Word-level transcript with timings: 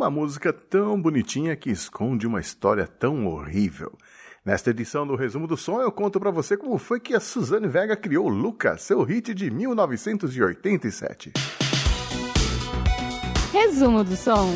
uma 0.00 0.08
música 0.08 0.50
tão 0.50 0.98
bonitinha 0.98 1.54
que 1.54 1.68
esconde 1.68 2.26
uma 2.26 2.40
história 2.40 2.86
tão 2.86 3.26
horrível. 3.26 3.92
Nesta 4.42 4.70
edição 4.70 5.06
do 5.06 5.14
Resumo 5.14 5.46
do 5.46 5.58
Som, 5.58 5.82
eu 5.82 5.92
conto 5.92 6.18
para 6.18 6.30
você 6.30 6.56
como 6.56 6.78
foi 6.78 6.98
que 6.98 7.14
a 7.14 7.20
Suzane 7.20 7.68
Vega 7.68 7.94
criou 7.94 8.26
Luca, 8.26 8.78
seu 8.78 9.02
hit 9.02 9.34
de 9.34 9.50
1987. 9.50 11.34
Resumo 13.52 14.02
do 14.02 14.16
Som. 14.16 14.48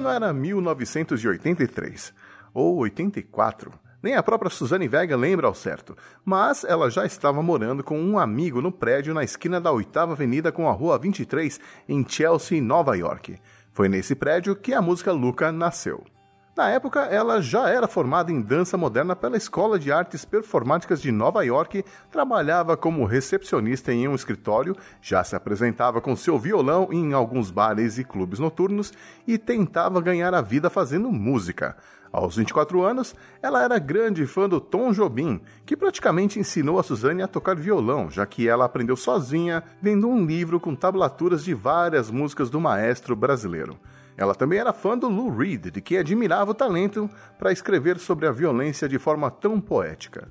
Ano 0.00 0.08
era 0.08 0.32
1983, 0.32 2.14
ou 2.54 2.76
84. 2.78 3.72
Nem 4.02 4.14
a 4.14 4.22
própria 4.22 4.50
Suzane 4.50 4.88
Vega 4.88 5.14
lembra 5.14 5.46
ao 5.46 5.54
certo, 5.54 5.94
mas 6.24 6.64
ela 6.64 6.90
já 6.90 7.04
estava 7.04 7.42
morando 7.42 7.84
com 7.84 8.00
um 8.00 8.18
amigo 8.18 8.62
no 8.62 8.72
prédio 8.72 9.12
na 9.12 9.22
esquina 9.22 9.60
da 9.60 9.70
8 9.70 9.94
Avenida 9.98 10.50
com 10.50 10.66
a 10.68 10.72
Rua 10.72 10.98
23, 10.98 11.60
em 11.86 12.04
Chelsea, 12.08 12.62
Nova 12.62 12.96
York. 12.96 13.38
Foi 13.72 13.88
nesse 13.88 14.14
prédio 14.14 14.56
que 14.56 14.72
a 14.72 14.80
música 14.80 15.12
Luca 15.12 15.52
nasceu. 15.52 16.02
Na 16.60 16.68
época, 16.68 17.00
ela 17.06 17.40
já 17.40 17.70
era 17.70 17.88
formada 17.88 18.30
em 18.30 18.38
dança 18.38 18.76
moderna 18.76 19.16
pela 19.16 19.38
Escola 19.38 19.78
de 19.78 19.90
Artes 19.90 20.26
Performáticas 20.26 21.00
de 21.00 21.10
Nova 21.10 21.42
York, 21.42 21.82
trabalhava 22.10 22.76
como 22.76 23.06
recepcionista 23.06 23.94
em 23.94 24.06
um 24.06 24.14
escritório, 24.14 24.76
já 25.00 25.24
se 25.24 25.34
apresentava 25.34 26.02
com 26.02 26.14
seu 26.14 26.38
violão 26.38 26.90
em 26.92 27.14
alguns 27.14 27.50
bares 27.50 27.96
e 27.96 28.04
clubes 28.04 28.38
noturnos 28.38 28.92
e 29.26 29.38
tentava 29.38 30.02
ganhar 30.02 30.34
a 30.34 30.42
vida 30.42 30.68
fazendo 30.68 31.10
música. 31.10 31.78
Aos 32.12 32.36
24 32.36 32.82
anos, 32.82 33.14
ela 33.40 33.64
era 33.64 33.78
grande 33.78 34.26
fã 34.26 34.46
do 34.46 34.60
Tom 34.60 34.92
Jobim, 34.92 35.40
que 35.64 35.74
praticamente 35.74 36.38
ensinou 36.38 36.78
a 36.78 36.82
Suzane 36.82 37.22
a 37.22 37.26
tocar 37.26 37.56
violão, 37.56 38.10
já 38.10 38.26
que 38.26 38.46
ela 38.46 38.66
aprendeu 38.66 38.96
sozinha, 38.96 39.62
vendo 39.80 40.06
um 40.06 40.26
livro 40.26 40.60
com 40.60 40.74
tablaturas 40.74 41.42
de 41.42 41.54
várias 41.54 42.10
músicas 42.10 42.50
do 42.50 42.60
maestro 42.60 43.16
brasileiro. 43.16 43.78
Ela 44.16 44.34
também 44.34 44.58
era 44.58 44.72
fã 44.72 44.96
do 44.96 45.08
Lou 45.08 45.34
Reed, 45.34 45.70
de 45.70 45.80
que 45.80 45.96
admirava 45.96 46.50
o 46.50 46.54
talento 46.54 47.08
para 47.38 47.52
escrever 47.52 47.98
sobre 47.98 48.26
a 48.26 48.32
violência 48.32 48.88
de 48.88 48.98
forma 48.98 49.30
tão 49.30 49.60
poética. 49.60 50.28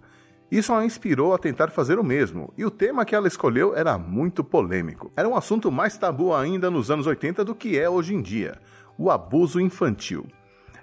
Isso 0.52 0.74
a 0.74 0.84
inspirou 0.84 1.34
a 1.34 1.38
tentar 1.38 1.70
fazer 1.70 2.00
o 2.00 2.04
mesmo, 2.04 2.52
e 2.58 2.66
o 2.66 2.72
tema 2.72 3.06
que 3.06 3.14
ela 3.14 3.28
escolheu 3.28 3.76
era 3.76 3.98
muito 4.00 4.44
polêmico. 4.44 5.12
Era 5.16 5.30
um 5.30 5.36
assunto 5.36 5.72
mais 5.72 5.96
tabu 5.96 6.34
ainda 6.34 6.72
nos 6.72 6.90
anos 6.90 7.06
80 7.06 7.46
do 7.46 7.54
que 7.54 7.78
é 7.78 7.88
hoje 7.88 8.16
em 8.16 8.22
dia: 8.22 8.60
o 8.98 9.12
abuso 9.12 9.60
infantil. 9.60 10.26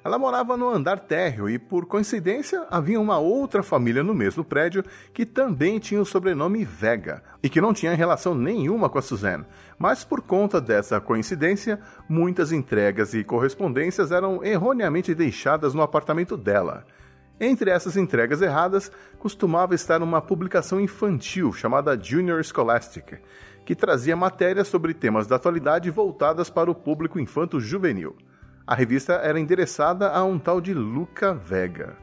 Ela 0.06 0.20
morava 0.20 0.56
no 0.56 0.70
andar 0.70 1.00
térreo 1.00 1.50
e, 1.50 1.58
por 1.58 1.84
coincidência, 1.84 2.64
havia 2.70 3.00
uma 3.00 3.18
outra 3.18 3.60
família 3.60 4.04
no 4.04 4.14
mesmo 4.14 4.44
prédio 4.44 4.84
que 5.12 5.26
também 5.26 5.80
tinha 5.80 6.00
o 6.00 6.06
sobrenome 6.06 6.64
Vega 6.64 7.24
e 7.42 7.48
que 7.48 7.60
não 7.60 7.74
tinha 7.74 7.92
relação 7.92 8.32
nenhuma 8.32 8.88
com 8.88 9.00
a 9.00 9.02
Suzanne. 9.02 9.44
Mas 9.76 10.04
por 10.04 10.20
conta 10.20 10.60
dessa 10.60 11.00
coincidência, 11.00 11.80
muitas 12.08 12.52
entregas 12.52 13.14
e 13.14 13.24
correspondências 13.24 14.12
eram 14.12 14.44
erroneamente 14.44 15.12
deixadas 15.12 15.74
no 15.74 15.82
apartamento 15.82 16.36
dela. 16.36 16.86
Entre 17.40 17.68
essas 17.68 17.96
entregas 17.96 18.40
erradas, 18.40 18.92
costumava 19.18 19.74
estar 19.74 20.00
uma 20.04 20.20
publicação 20.20 20.80
infantil 20.80 21.52
chamada 21.52 21.98
Junior 22.00 22.44
Scholastic, 22.44 23.20
que 23.64 23.74
trazia 23.74 24.14
matérias 24.14 24.68
sobre 24.68 24.94
temas 24.94 25.26
da 25.26 25.34
atualidade 25.34 25.90
voltadas 25.90 26.48
para 26.48 26.70
o 26.70 26.76
público 26.76 27.18
infanto-juvenil. 27.18 28.14
A 28.68 28.74
revista 28.74 29.12
era 29.12 29.38
endereçada 29.38 30.10
a 30.10 30.24
um 30.24 30.40
tal 30.40 30.60
de 30.60 30.74
Luca 30.74 31.32
Vega. 31.32 31.96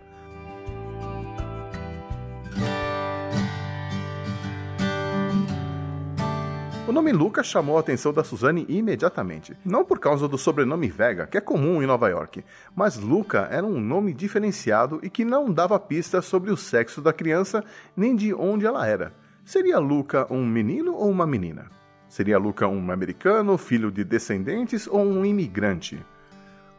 O 6.87 6.91
nome 6.93 7.11
Luca 7.11 7.43
chamou 7.43 7.75
a 7.75 7.81
atenção 7.81 8.13
da 8.13 8.23
Suzane 8.23 8.65
imediatamente. 8.69 9.57
Não 9.65 9.83
por 9.83 9.99
causa 9.99 10.25
do 10.25 10.37
sobrenome 10.37 10.87
Vega, 10.87 11.27
que 11.27 11.37
é 11.37 11.41
comum 11.41 11.83
em 11.83 11.85
Nova 11.85 12.07
York, 12.07 12.45
mas 12.73 12.97
Luca 12.97 13.49
era 13.51 13.65
um 13.65 13.81
nome 13.81 14.13
diferenciado 14.13 15.01
e 15.03 15.09
que 15.09 15.25
não 15.25 15.51
dava 15.51 15.77
pistas 15.77 16.23
sobre 16.23 16.49
o 16.49 16.55
sexo 16.55 17.01
da 17.01 17.11
criança 17.11 17.61
nem 17.93 18.15
de 18.15 18.33
onde 18.33 18.65
ela 18.65 18.87
era. 18.87 19.11
Seria 19.43 19.79
Luca 19.79 20.25
um 20.31 20.45
menino 20.45 20.95
ou 20.95 21.09
uma 21.09 21.27
menina? 21.27 21.65
Seria 22.07 22.37
Luca 22.37 22.69
um 22.69 22.89
americano, 22.89 23.57
filho 23.57 23.91
de 23.91 24.05
descendentes 24.05 24.87
ou 24.87 25.01
um 25.01 25.25
imigrante? 25.25 25.99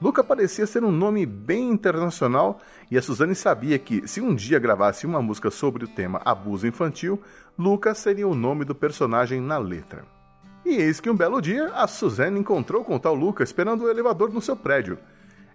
Luca 0.04 0.22
parecia 0.22 0.66
ser 0.66 0.84
um 0.84 0.92
nome 0.92 1.24
bem 1.24 1.70
internacional 1.70 2.60
e 2.90 2.98
a 2.98 3.00
Suzane 3.00 3.34
sabia 3.34 3.78
que, 3.78 4.06
se 4.06 4.20
um 4.20 4.34
dia 4.34 4.58
gravasse 4.58 5.06
uma 5.06 5.22
música 5.22 5.50
sobre 5.50 5.86
o 5.86 5.88
tema 5.88 6.20
abuso 6.26 6.66
infantil, 6.66 7.18
Luca 7.58 7.94
seria 7.94 8.28
o 8.28 8.34
nome 8.34 8.66
do 8.66 8.74
personagem 8.74 9.40
na 9.40 9.56
letra. 9.56 10.04
E 10.62 10.74
eis 10.74 11.00
que 11.00 11.08
um 11.08 11.16
belo 11.16 11.40
dia 11.40 11.68
a 11.68 11.86
Suzane 11.86 12.38
encontrou 12.38 12.84
com 12.84 12.96
o 12.96 13.00
tal 13.00 13.14
Luca 13.14 13.42
esperando 13.42 13.84
o 13.84 13.88
elevador 13.88 14.30
no 14.30 14.42
seu 14.42 14.54
prédio. 14.54 14.98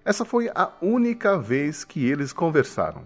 Essa 0.04 0.26
foi 0.26 0.50
a 0.56 0.72
única 0.82 1.38
vez 1.38 1.84
que 1.84 2.10
eles 2.10 2.34
conversaram. 2.34 3.04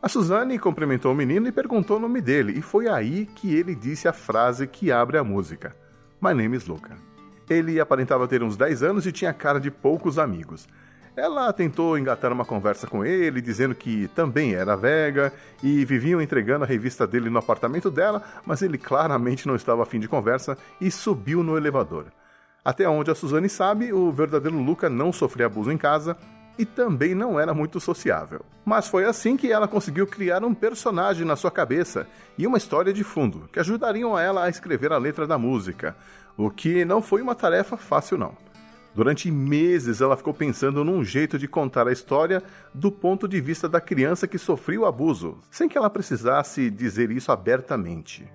A 0.00 0.08
Suzane 0.08 0.56
cumprimentou 0.56 1.10
o 1.10 1.16
menino 1.16 1.48
e 1.48 1.52
perguntou 1.52 1.96
o 1.96 2.00
nome 2.00 2.20
dele, 2.20 2.56
e 2.56 2.62
foi 2.62 2.86
aí 2.86 3.26
que 3.26 3.52
ele 3.52 3.74
disse 3.74 4.06
a 4.06 4.12
frase 4.12 4.68
que 4.68 4.92
abre 4.92 5.18
a 5.18 5.24
música: 5.24 5.74
My 6.22 6.32
name 6.32 6.56
is 6.56 6.64
Luca. 6.64 7.15
Ele 7.48 7.80
aparentava 7.80 8.26
ter 8.26 8.42
uns 8.42 8.56
10 8.56 8.82
anos 8.82 9.06
e 9.06 9.12
tinha 9.12 9.32
cara 9.32 9.60
de 9.60 9.70
poucos 9.70 10.18
amigos. 10.18 10.68
Ela 11.16 11.50
tentou 11.50 11.96
engatar 11.96 12.30
uma 12.30 12.44
conversa 12.44 12.86
com 12.86 13.02
ele, 13.02 13.40
dizendo 13.40 13.74
que 13.74 14.06
também 14.08 14.54
era 14.54 14.76
vega 14.76 15.32
e 15.62 15.82
viviam 15.84 16.20
entregando 16.20 16.64
a 16.64 16.68
revista 16.68 17.06
dele 17.06 17.30
no 17.30 17.38
apartamento 17.38 17.90
dela, 17.90 18.22
mas 18.44 18.60
ele 18.60 18.76
claramente 18.76 19.46
não 19.46 19.56
estava 19.56 19.82
afim 19.82 19.98
de 19.98 20.08
conversa 20.08 20.58
e 20.78 20.90
subiu 20.90 21.42
no 21.42 21.56
elevador. 21.56 22.06
Até 22.62 22.86
onde 22.86 23.10
a 23.10 23.14
Suzane 23.14 23.48
sabe, 23.48 23.92
o 23.94 24.12
verdadeiro 24.12 24.58
Luca 24.58 24.90
não 24.90 25.10
sofria 25.10 25.46
abuso 25.46 25.72
em 25.72 25.78
casa 25.78 26.18
e 26.58 26.64
também 26.64 27.14
não 27.14 27.38
era 27.38 27.52
muito 27.52 27.78
sociável. 27.80 28.40
Mas 28.64 28.88
foi 28.88 29.04
assim 29.04 29.36
que 29.36 29.52
ela 29.52 29.68
conseguiu 29.68 30.06
criar 30.06 30.44
um 30.44 30.54
personagem 30.54 31.24
na 31.24 31.36
sua 31.36 31.50
cabeça 31.50 32.06
e 32.36 32.46
uma 32.46 32.58
história 32.58 32.92
de 32.92 33.04
fundo 33.04 33.48
que 33.52 33.60
ajudariam 33.60 34.18
ela 34.18 34.44
a 34.44 34.48
escrever 34.48 34.92
a 34.92 34.98
letra 34.98 35.26
da 35.26 35.38
música, 35.38 35.96
o 36.36 36.50
que 36.50 36.84
não 36.84 37.00
foi 37.00 37.22
uma 37.22 37.34
tarefa 37.34 37.76
fácil 37.76 38.18
não. 38.18 38.34
Durante 38.94 39.30
meses 39.30 40.00
ela 40.00 40.16
ficou 40.16 40.32
pensando 40.32 40.82
num 40.82 41.04
jeito 41.04 41.38
de 41.38 41.46
contar 41.46 41.86
a 41.86 41.92
história 41.92 42.42
do 42.72 42.90
ponto 42.90 43.28
de 43.28 43.40
vista 43.42 43.68
da 43.68 43.78
criança 43.78 44.26
que 44.26 44.38
sofreu 44.38 44.82
o 44.82 44.86
abuso, 44.86 45.38
sem 45.50 45.68
que 45.68 45.76
ela 45.76 45.90
precisasse 45.90 46.70
dizer 46.70 47.10
isso 47.10 47.30
abertamente. 47.30 48.26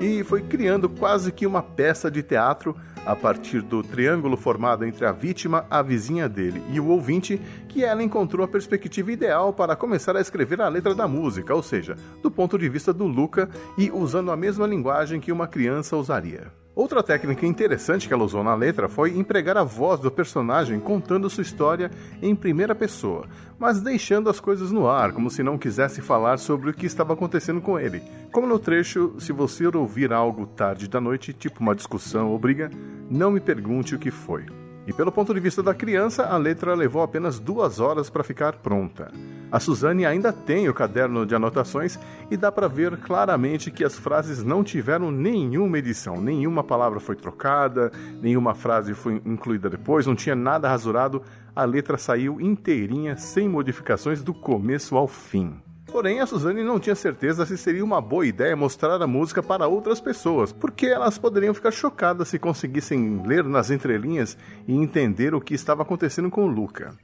E 0.00 0.24
foi 0.24 0.42
criando 0.42 0.88
quase 0.88 1.30
que 1.30 1.46
uma 1.46 1.62
peça 1.62 2.10
de 2.10 2.22
teatro 2.22 2.74
a 3.04 3.14
partir 3.14 3.62
do 3.62 3.82
triângulo 3.82 4.36
formado 4.36 4.84
entre 4.84 5.04
a 5.04 5.12
vítima, 5.12 5.66
a 5.70 5.82
vizinha 5.82 6.28
dele 6.28 6.62
e 6.70 6.80
o 6.80 6.88
ouvinte, 6.88 7.40
que 7.68 7.84
ela 7.84 8.02
encontrou 8.02 8.44
a 8.44 8.48
perspectiva 8.48 9.12
ideal 9.12 9.52
para 9.52 9.76
começar 9.76 10.16
a 10.16 10.20
escrever 10.20 10.60
a 10.60 10.68
letra 10.68 10.94
da 10.94 11.06
música, 11.06 11.54
ou 11.54 11.62
seja, 11.62 11.96
do 12.22 12.30
ponto 12.30 12.58
de 12.58 12.68
vista 12.68 12.92
do 12.92 13.06
Luca 13.06 13.48
e 13.76 13.90
usando 13.90 14.30
a 14.30 14.36
mesma 14.36 14.66
linguagem 14.66 15.20
que 15.20 15.32
uma 15.32 15.46
criança 15.46 15.96
usaria. 15.96 16.59
Outra 16.74 17.02
técnica 17.02 17.44
interessante 17.44 18.06
que 18.06 18.14
ela 18.14 18.24
usou 18.24 18.44
na 18.44 18.54
letra 18.54 18.88
foi 18.88 19.18
empregar 19.18 19.56
a 19.56 19.64
voz 19.64 19.98
do 19.98 20.10
personagem 20.10 20.78
contando 20.78 21.28
sua 21.28 21.42
história 21.42 21.90
em 22.22 22.34
primeira 22.34 22.76
pessoa, 22.76 23.26
mas 23.58 23.80
deixando 23.80 24.30
as 24.30 24.38
coisas 24.38 24.70
no 24.70 24.88
ar, 24.88 25.12
como 25.12 25.30
se 25.30 25.42
não 25.42 25.58
quisesse 25.58 26.00
falar 26.00 26.38
sobre 26.38 26.70
o 26.70 26.74
que 26.74 26.86
estava 26.86 27.12
acontecendo 27.12 27.60
com 27.60 27.78
ele. 27.78 28.00
Como 28.32 28.46
no 28.46 28.58
trecho, 28.58 29.14
se 29.18 29.32
você 29.32 29.66
ouvir 29.66 30.12
algo 30.12 30.46
tarde 30.46 30.88
da 30.88 31.00
noite, 31.00 31.32
tipo 31.32 31.60
uma 31.60 31.74
discussão 31.74 32.30
ou 32.30 32.38
briga, 32.38 32.70
não 33.10 33.32
me 33.32 33.40
pergunte 33.40 33.96
o 33.96 33.98
que 33.98 34.12
foi. 34.12 34.46
E 34.90 34.92
pelo 34.92 35.12
ponto 35.12 35.32
de 35.32 35.38
vista 35.38 35.62
da 35.62 35.72
criança, 35.72 36.24
a 36.24 36.36
letra 36.36 36.74
levou 36.74 37.00
apenas 37.00 37.38
duas 37.38 37.78
horas 37.78 38.10
para 38.10 38.24
ficar 38.24 38.56
pronta. 38.56 39.12
A 39.48 39.60
Suzane 39.60 40.04
ainda 40.04 40.32
tem 40.32 40.68
o 40.68 40.74
caderno 40.74 41.24
de 41.24 41.32
anotações 41.32 41.96
e 42.28 42.36
dá 42.36 42.50
para 42.50 42.66
ver 42.66 42.96
claramente 42.96 43.70
que 43.70 43.84
as 43.84 43.96
frases 43.96 44.42
não 44.42 44.64
tiveram 44.64 45.12
nenhuma 45.12 45.78
edição, 45.78 46.20
nenhuma 46.20 46.64
palavra 46.64 46.98
foi 46.98 47.14
trocada, 47.14 47.92
nenhuma 48.20 48.52
frase 48.52 48.92
foi 48.92 49.22
incluída 49.24 49.70
depois, 49.70 50.08
não 50.08 50.16
tinha 50.16 50.34
nada 50.34 50.68
rasurado, 50.68 51.22
a 51.54 51.64
letra 51.64 51.96
saiu 51.96 52.40
inteirinha, 52.40 53.16
sem 53.16 53.48
modificações 53.48 54.24
do 54.24 54.34
começo 54.34 54.96
ao 54.96 55.06
fim. 55.06 55.62
Porém, 55.92 56.20
a 56.20 56.26
Suzane 56.26 56.62
não 56.62 56.78
tinha 56.78 56.94
certeza 56.94 57.44
se 57.44 57.58
seria 57.58 57.84
uma 57.84 58.00
boa 58.00 58.24
ideia 58.24 58.54
mostrar 58.54 59.02
a 59.02 59.06
música 59.06 59.42
para 59.42 59.66
outras 59.66 60.00
pessoas, 60.00 60.52
porque 60.52 60.86
elas 60.86 61.18
poderiam 61.18 61.52
ficar 61.52 61.72
chocadas 61.72 62.28
se 62.28 62.38
conseguissem 62.38 63.22
ler 63.26 63.42
nas 63.42 63.70
entrelinhas 63.70 64.38
e 64.68 64.74
entender 64.74 65.34
o 65.34 65.40
que 65.40 65.52
estava 65.52 65.82
acontecendo 65.82 66.30
com 66.30 66.46
Luca. 66.46 66.94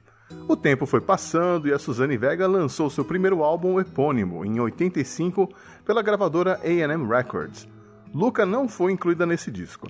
O 0.47 0.55
tempo 0.55 0.85
foi 0.85 1.01
passando 1.01 1.67
e 1.67 1.73
a 1.73 1.79
Suzane 1.79 2.17
Vega 2.17 2.47
lançou 2.47 2.89
seu 2.89 3.03
primeiro 3.03 3.43
álbum 3.43 3.79
epônimo, 3.79 4.45
em 4.45 4.59
85, 4.59 5.49
pela 5.85 6.01
gravadora 6.01 6.59
AM 6.63 7.05
Records. 7.07 7.67
Luca 8.13 8.45
não 8.45 8.69
foi 8.69 8.93
incluída 8.93 9.25
nesse 9.25 9.51
disco. 9.51 9.89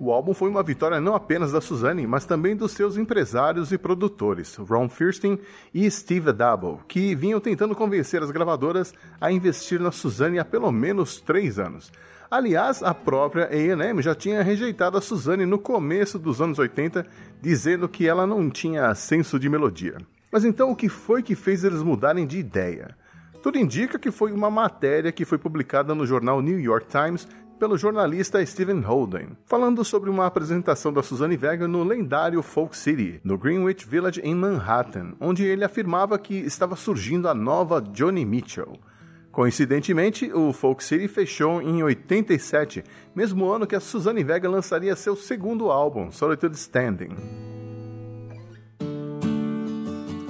O 0.00 0.10
álbum 0.10 0.34
foi 0.34 0.50
uma 0.50 0.62
vitória 0.62 1.00
não 1.00 1.14
apenas 1.14 1.52
da 1.52 1.60
Suzanne, 1.60 2.06
mas 2.06 2.26
também 2.26 2.56
dos 2.56 2.72
seus 2.72 2.96
empresários 2.96 3.70
e 3.70 3.78
produtores, 3.78 4.56
Ron 4.56 4.88
Fierstein 4.88 5.38
e 5.72 5.88
Steve 5.88 6.30
Adabo, 6.30 6.80
que 6.88 7.14
vinham 7.14 7.38
tentando 7.38 7.76
convencer 7.76 8.20
as 8.22 8.30
gravadoras 8.32 8.92
a 9.20 9.30
investir 9.30 9.80
na 9.80 9.92
Suzanne 9.92 10.40
há 10.40 10.44
pelo 10.44 10.72
menos 10.72 11.20
três 11.20 11.60
anos. 11.60 11.92
Aliás, 12.28 12.82
a 12.82 12.92
própria 12.92 13.46
A&M 13.46 14.02
já 14.02 14.14
tinha 14.14 14.42
rejeitado 14.42 14.98
a 14.98 15.00
Suzanne 15.00 15.46
no 15.46 15.58
começo 15.58 16.18
dos 16.18 16.40
anos 16.40 16.58
80, 16.58 17.06
dizendo 17.40 17.88
que 17.88 18.08
ela 18.08 18.26
não 18.26 18.50
tinha 18.50 18.92
senso 18.96 19.38
de 19.38 19.48
melodia. 19.48 19.98
Mas 20.32 20.44
então 20.44 20.72
o 20.72 20.76
que 20.76 20.88
foi 20.88 21.22
que 21.22 21.36
fez 21.36 21.62
eles 21.62 21.82
mudarem 21.82 22.26
de 22.26 22.38
ideia? 22.38 22.96
Tudo 23.40 23.58
indica 23.58 23.98
que 23.98 24.10
foi 24.10 24.32
uma 24.32 24.50
matéria 24.50 25.12
que 25.12 25.24
foi 25.24 25.36
publicada 25.36 25.94
no 25.94 26.06
jornal 26.06 26.40
New 26.40 26.58
York 26.58 26.86
Times 26.88 27.28
pelo 27.64 27.78
jornalista 27.78 28.44
Stephen 28.44 28.80
Holden, 28.80 29.28
falando 29.46 29.82
sobre 29.82 30.10
uma 30.10 30.26
apresentação 30.26 30.92
da 30.92 31.02
Suzanne 31.02 31.34
Vega 31.34 31.66
no 31.66 31.82
lendário 31.82 32.42
Folk 32.42 32.76
City, 32.76 33.22
no 33.24 33.38
Greenwich 33.38 33.88
Village 33.88 34.20
em 34.22 34.34
Manhattan, 34.34 35.14
onde 35.18 35.46
ele 35.46 35.64
afirmava 35.64 36.18
que 36.18 36.34
estava 36.34 36.76
surgindo 36.76 37.26
a 37.26 37.32
nova 37.32 37.80
Johnny 37.80 38.22
Mitchell. 38.26 38.78
Coincidentemente, 39.32 40.30
o 40.30 40.52
Folk 40.52 40.84
City 40.84 41.08
fechou 41.08 41.62
em 41.62 41.82
87, 41.82 42.84
mesmo 43.14 43.50
ano 43.50 43.66
que 43.66 43.74
a 43.74 43.80
Suzanne 43.80 44.22
Vega 44.22 44.46
lançaria 44.46 44.94
seu 44.94 45.16
segundo 45.16 45.70
álbum, 45.70 46.12
Solitude 46.12 46.56
Standing. 46.56 47.16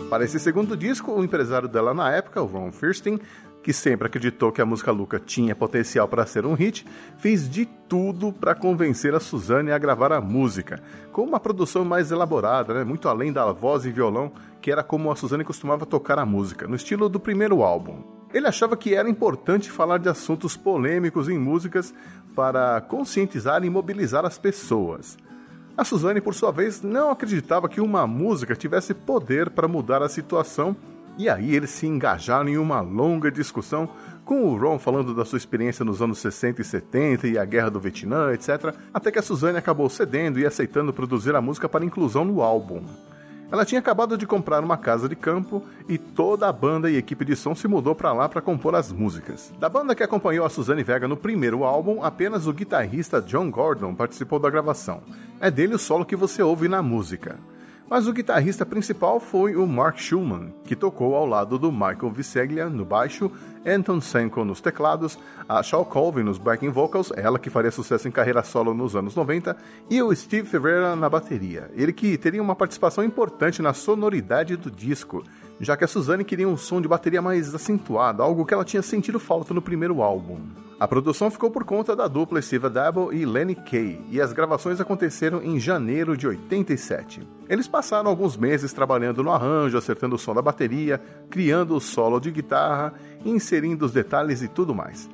Para 0.08 0.22
esse 0.24 0.38
segundo 0.38 0.76
disco, 0.76 1.10
o 1.10 1.24
empresário 1.24 1.66
dela 1.66 1.92
na 1.92 2.12
época, 2.12 2.40
o 2.40 2.46
Ron 2.46 2.70
Fierstein, 2.70 3.18
que 3.64 3.72
sempre 3.72 4.06
acreditou 4.06 4.52
que 4.52 4.60
a 4.60 4.66
música 4.66 4.92
Luca 4.92 5.18
tinha 5.18 5.56
potencial 5.56 6.06
para 6.06 6.26
ser 6.26 6.44
um 6.44 6.52
hit, 6.52 6.86
fez 7.16 7.48
de 7.48 7.64
tudo 7.64 8.30
para 8.30 8.54
convencer 8.54 9.14
a 9.14 9.20
Suzanne 9.20 9.72
a 9.72 9.78
gravar 9.78 10.12
a 10.12 10.20
música, 10.20 10.82
com 11.10 11.22
uma 11.22 11.40
produção 11.40 11.82
mais 11.82 12.10
elaborada, 12.10 12.74
né, 12.74 12.84
muito 12.84 13.08
além 13.08 13.32
da 13.32 13.50
voz 13.52 13.86
e 13.86 13.90
violão, 13.90 14.30
que 14.60 14.70
era 14.70 14.84
como 14.84 15.10
a 15.10 15.16
Suzanne 15.16 15.44
costumava 15.44 15.86
tocar 15.86 16.18
a 16.18 16.26
música, 16.26 16.68
no 16.68 16.76
estilo 16.76 17.08
do 17.08 17.18
primeiro 17.18 17.62
álbum. 17.62 18.02
Ele 18.34 18.46
achava 18.46 18.76
que 18.76 18.94
era 18.94 19.08
importante 19.08 19.70
falar 19.70 19.96
de 19.96 20.10
assuntos 20.10 20.58
polêmicos 20.58 21.30
em 21.30 21.38
músicas 21.38 21.94
para 22.34 22.82
conscientizar 22.82 23.64
e 23.64 23.70
mobilizar 23.70 24.26
as 24.26 24.36
pessoas. 24.36 25.16
A 25.74 25.84
Suzanne, 25.84 26.20
por 26.20 26.34
sua 26.34 26.52
vez, 26.52 26.82
não 26.82 27.10
acreditava 27.10 27.68
que 27.68 27.80
uma 27.80 28.06
música 28.06 28.54
tivesse 28.54 28.92
poder 28.92 29.48
para 29.48 29.66
mudar 29.66 30.02
a 30.02 30.08
situação 30.08 30.76
e 31.16 31.28
aí 31.28 31.54
eles 31.54 31.70
se 31.70 31.86
engajaram 31.86 32.48
em 32.48 32.58
uma 32.58 32.80
longa 32.80 33.30
discussão 33.30 33.88
com 34.24 34.44
o 34.44 34.56
Ron 34.56 34.78
falando 34.78 35.14
da 35.14 35.24
sua 35.24 35.36
experiência 35.36 35.84
nos 35.84 36.00
anos 36.00 36.18
60 36.18 36.62
e 36.62 36.64
70 36.64 37.28
e 37.28 37.38
a 37.38 37.44
guerra 37.44 37.70
do 37.70 37.80
Vietnã, 37.80 38.32
etc., 38.32 38.74
até 38.92 39.10
que 39.10 39.18
a 39.18 39.22
Suzanne 39.22 39.58
acabou 39.58 39.88
cedendo 39.88 40.40
e 40.40 40.46
aceitando 40.46 40.92
produzir 40.92 41.36
a 41.36 41.40
música 41.40 41.68
para 41.68 41.84
inclusão 41.84 42.24
no 42.24 42.42
álbum. 42.42 42.82
Ela 43.52 43.64
tinha 43.64 43.78
acabado 43.78 44.16
de 44.18 44.26
comprar 44.26 44.64
uma 44.64 44.76
casa 44.76 45.08
de 45.08 45.14
campo 45.14 45.62
e 45.88 45.96
toda 45.96 46.48
a 46.48 46.52
banda 46.52 46.90
e 46.90 46.96
equipe 46.96 47.24
de 47.24 47.36
som 47.36 47.54
se 47.54 47.68
mudou 47.68 47.94
para 47.94 48.12
lá 48.12 48.28
para 48.28 48.40
compor 48.40 48.74
as 48.74 48.90
músicas. 48.90 49.52
Da 49.60 49.68
banda 49.68 49.94
que 49.94 50.02
acompanhou 50.02 50.44
a 50.44 50.50
Suzanne 50.50 50.82
Vega 50.82 51.06
no 51.06 51.16
primeiro 51.16 51.62
álbum, 51.62 52.02
apenas 52.02 52.46
o 52.46 52.52
guitarrista 52.52 53.20
John 53.20 53.50
Gordon 53.50 53.94
participou 53.94 54.40
da 54.40 54.50
gravação. 54.50 55.02
É 55.38 55.50
dele 55.50 55.74
o 55.74 55.78
solo 55.78 56.04
que 56.04 56.16
você 56.16 56.42
ouve 56.42 56.66
na 56.66 56.82
música 56.82 57.38
mas 57.88 58.06
o 58.06 58.12
guitarrista 58.12 58.64
principal 58.64 59.20
foi 59.20 59.56
o 59.56 59.66
Mark 59.66 59.98
Schulman, 59.98 60.52
que 60.64 60.74
tocou 60.74 61.14
ao 61.14 61.26
lado 61.26 61.58
do 61.58 61.70
Michael 61.70 62.10
Viseglia 62.10 62.68
no 62.68 62.84
baixo, 62.84 63.30
Anton 63.66 64.00
Senko 64.00 64.44
nos 64.44 64.60
teclados, 64.60 65.18
a 65.48 65.62
Shaw 65.62 65.84
Colvin 65.84 66.22
nos 66.22 66.38
backing 66.38 66.70
vocals, 66.70 67.12
ela 67.16 67.38
que 67.38 67.50
faria 67.50 67.70
sucesso 67.70 68.06
em 68.08 68.10
carreira 68.10 68.42
solo 68.42 68.74
nos 68.74 68.96
anos 68.96 69.14
90, 69.14 69.56
e 69.90 70.02
o 70.02 70.14
Steve 70.14 70.48
Ferreira 70.48 70.96
na 70.96 71.08
bateria, 71.08 71.70
ele 71.74 71.92
que 71.92 72.16
teria 72.18 72.42
uma 72.42 72.56
participação 72.56 73.04
importante 73.04 73.62
na 73.62 73.72
sonoridade 73.72 74.56
do 74.56 74.70
disco, 74.70 75.22
já 75.60 75.76
que 75.76 75.84
a 75.84 75.88
Suzanne 75.88 76.24
queria 76.24 76.48
um 76.48 76.56
som 76.56 76.80
de 76.80 76.88
bateria 76.88 77.22
mais 77.22 77.54
acentuado, 77.54 78.22
algo 78.22 78.44
que 78.44 78.54
ela 78.54 78.64
tinha 78.64 78.82
sentido 78.82 79.20
falta 79.20 79.54
no 79.54 79.62
primeiro 79.62 80.02
álbum. 80.02 80.40
A 80.78 80.88
produção 80.88 81.30
ficou 81.30 81.50
por 81.52 81.62
conta 81.62 81.94
da 81.94 82.08
dupla 82.08 82.42
Steve 82.42 82.68
Dabble 82.68 83.16
e 83.16 83.24
Lenny 83.24 83.54
Kay, 83.54 84.00
e 84.10 84.20
as 84.20 84.32
gravações 84.32 84.80
aconteceram 84.80 85.40
em 85.40 85.60
janeiro 85.60 86.16
de 86.16 86.26
87. 86.26 87.26
Eles 87.48 87.68
passaram 87.68 88.10
alguns 88.10 88.36
meses 88.36 88.72
trabalhando 88.72 89.22
no 89.22 89.30
arranjo, 89.30 89.78
acertando 89.78 90.16
o 90.16 90.18
som 90.18 90.34
da 90.34 90.42
bateria, 90.42 91.00
criando 91.30 91.76
o 91.76 91.80
solo 91.80 92.18
de 92.18 92.32
guitarra, 92.32 92.92
inserindo 93.24 93.86
os 93.86 93.92
detalhes 93.92 94.42
e 94.42 94.48
tudo 94.48 94.74
mais. 94.74 95.08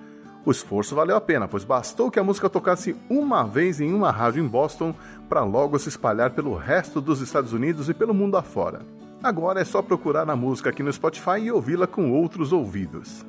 O 0.46 0.50
esforço 0.50 0.94
valeu 0.94 1.14
a 1.14 1.20
pena, 1.20 1.46
pois 1.46 1.64
bastou 1.64 2.10
que 2.10 2.18
a 2.18 2.24
música 2.24 2.48
tocasse 2.48 2.96
uma 3.10 3.44
vez 3.44 3.82
em 3.82 3.92
uma 3.92 4.10
rádio 4.10 4.42
em 4.42 4.48
Boston 4.48 4.94
para 5.28 5.44
logo 5.44 5.78
se 5.78 5.90
espalhar 5.90 6.30
pelo 6.30 6.56
resto 6.56 7.02
dos 7.02 7.20
Estados 7.20 7.52
Unidos 7.52 7.90
e 7.90 7.94
pelo 7.94 8.14
mundo 8.14 8.38
afora. 8.38 8.80
Agora 9.22 9.60
é 9.60 9.64
só 9.64 9.82
procurar 9.82 10.28
a 10.30 10.34
música 10.36 10.70
aqui 10.70 10.82
no 10.82 10.90
Spotify 10.90 11.38
e 11.42 11.52
ouvi-la 11.52 11.86
com 11.86 12.10
outros 12.10 12.50
ouvidos. 12.54 13.26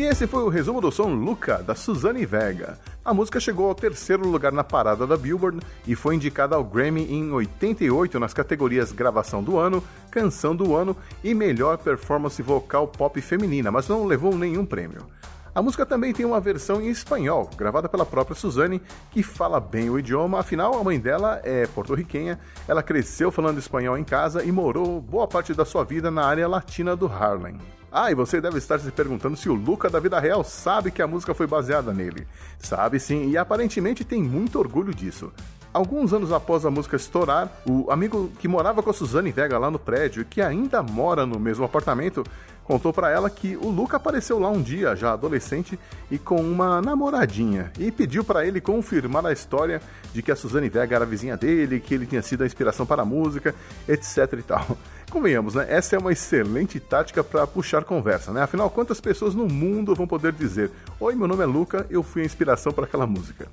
E 0.00 0.04
esse 0.04 0.26
foi 0.26 0.42
o 0.42 0.48
resumo 0.48 0.80
do 0.80 0.90
som 0.90 1.12
Luca, 1.12 1.62
da 1.62 1.74
Suzanne 1.74 2.24
Vega. 2.24 2.78
A 3.04 3.12
música 3.12 3.38
chegou 3.38 3.68
ao 3.68 3.74
terceiro 3.74 4.26
lugar 4.26 4.50
na 4.50 4.64
parada 4.64 5.06
da 5.06 5.14
Billboard 5.14 5.60
e 5.86 5.94
foi 5.94 6.14
indicada 6.14 6.56
ao 6.56 6.64
Grammy 6.64 7.04
em 7.12 7.30
88 7.30 8.18
nas 8.18 8.32
categorias 8.32 8.92
Gravação 8.92 9.42
do 9.42 9.58
Ano, 9.58 9.84
Canção 10.10 10.56
do 10.56 10.74
Ano 10.74 10.96
e 11.22 11.34
Melhor 11.34 11.76
Performance 11.76 12.40
Vocal 12.40 12.88
Pop 12.88 13.20
Feminina, 13.20 13.70
mas 13.70 13.88
não 13.88 14.06
levou 14.06 14.34
nenhum 14.34 14.64
prêmio. 14.64 15.06
A 15.54 15.60
música 15.60 15.84
também 15.84 16.14
tem 16.14 16.24
uma 16.24 16.40
versão 16.40 16.80
em 16.80 16.88
espanhol, 16.88 17.50
gravada 17.54 17.86
pela 17.86 18.06
própria 18.06 18.34
Suzanne, 18.34 18.80
que 19.10 19.22
fala 19.22 19.60
bem 19.60 19.90
o 19.90 19.98
idioma, 19.98 20.40
afinal 20.40 20.80
a 20.80 20.82
mãe 20.82 20.98
dela 20.98 21.42
é 21.44 21.66
porto-riquenha, 21.66 22.40
ela 22.66 22.82
cresceu 22.82 23.30
falando 23.30 23.58
espanhol 23.58 23.98
em 23.98 24.04
casa 24.04 24.42
e 24.42 24.50
morou 24.50 24.98
boa 24.98 25.28
parte 25.28 25.52
da 25.52 25.66
sua 25.66 25.84
vida 25.84 26.10
na 26.10 26.24
área 26.24 26.48
latina 26.48 26.96
do 26.96 27.06
Harlem. 27.06 27.58
Ah, 27.92 28.10
e 28.10 28.14
você 28.14 28.40
deve 28.40 28.58
estar 28.58 28.78
se 28.78 28.90
perguntando 28.92 29.36
se 29.36 29.48
o 29.48 29.54
Luca 29.54 29.90
da 29.90 29.98
vida 29.98 30.20
real 30.20 30.44
sabe 30.44 30.92
que 30.92 31.02
a 31.02 31.08
música 31.08 31.34
foi 31.34 31.46
baseada 31.46 31.92
nele. 31.92 32.26
Sabe 32.58 33.00
sim, 33.00 33.30
e 33.30 33.36
aparentemente 33.36 34.04
tem 34.04 34.22
muito 34.22 34.58
orgulho 34.58 34.94
disso. 34.94 35.32
Alguns 35.72 36.12
anos 36.12 36.32
após 36.32 36.66
a 36.66 36.70
música 36.70 36.96
estourar, 36.96 37.48
o 37.64 37.88
amigo 37.92 38.32
que 38.40 38.48
morava 38.48 38.82
com 38.82 38.90
a 38.90 38.92
Suzane 38.92 39.30
Vega 39.30 39.56
lá 39.56 39.70
no 39.70 39.78
prédio 39.78 40.22
e 40.22 40.24
que 40.24 40.42
ainda 40.42 40.82
mora 40.82 41.24
no 41.24 41.38
mesmo 41.38 41.64
apartamento 41.64 42.24
contou 42.64 42.92
para 42.92 43.10
ela 43.10 43.30
que 43.30 43.56
o 43.56 43.68
Luca 43.68 43.96
apareceu 43.96 44.38
lá 44.38 44.48
um 44.48 44.62
dia, 44.62 44.94
já 44.94 45.12
adolescente, 45.12 45.78
e 46.08 46.18
com 46.18 46.40
uma 46.40 46.80
namoradinha, 46.80 47.72
e 47.76 47.90
pediu 47.90 48.22
para 48.22 48.46
ele 48.46 48.60
confirmar 48.60 49.26
a 49.26 49.32
história 49.32 49.82
de 50.12 50.22
que 50.22 50.30
a 50.30 50.36
Suzane 50.36 50.68
Vega 50.68 50.94
era 50.94 51.04
vizinha 51.04 51.36
dele, 51.36 51.80
que 51.80 51.94
ele 51.94 52.06
tinha 52.06 52.22
sido 52.22 52.44
a 52.44 52.46
inspiração 52.46 52.86
para 52.86 53.02
a 53.02 53.04
música, 53.04 53.54
etc 53.88 54.34
e 54.38 54.42
tal. 54.42 54.78
Convenhamos, 55.10 55.54
né? 55.54 55.66
Essa 55.68 55.96
é 55.96 55.98
uma 55.98 56.12
excelente 56.12 56.78
tática 56.78 57.24
para 57.24 57.44
puxar 57.44 57.82
conversa, 57.82 58.32
né? 58.32 58.42
Afinal, 58.42 58.70
quantas 58.70 59.00
pessoas 59.00 59.34
no 59.34 59.46
mundo 59.46 59.94
vão 59.94 60.06
poder 60.06 60.32
dizer: 60.32 60.70
Oi, 61.00 61.16
meu 61.16 61.26
nome 61.26 61.42
é 61.42 61.46
Luca, 61.46 61.86
eu 61.90 62.04
fui 62.04 62.22
a 62.22 62.24
inspiração 62.24 62.72
para 62.72 62.84
aquela 62.84 63.06
música? 63.06 63.48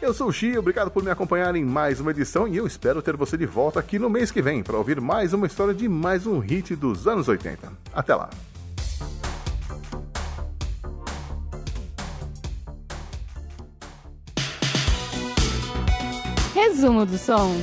Eu 0.00 0.14
sou 0.14 0.28
o 0.28 0.32
Xi, 0.32 0.56
obrigado 0.56 0.90
por 0.90 1.04
me 1.04 1.10
acompanhar 1.10 1.54
em 1.54 1.62
mais 1.62 2.00
uma 2.00 2.10
edição 2.10 2.48
e 2.48 2.56
eu 2.56 2.66
espero 2.66 3.02
ter 3.02 3.14
você 3.16 3.36
de 3.36 3.44
volta 3.44 3.78
aqui 3.78 3.98
no 3.98 4.08
mês 4.08 4.30
que 4.30 4.40
vem 4.40 4.62
para 4.62 4.78
ouvir 4.78 4.98
mais 4.98 5.34
uma 5.34 5.46
história 5.46 5.74
de 5.74 5.86
mais 5.90 6.26
um 6.26 6.38
hit 6.38 6.74
dos 6.74 7.06
anos 7.06 7.28
80. 7.28 7.70
Até 7.92 8.14
lá! 8.14 8.30
Resumo 16.54 17.04
do 17.04 17.18
som. 17.18 17.54